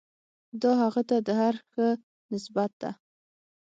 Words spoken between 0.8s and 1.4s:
هغه ته د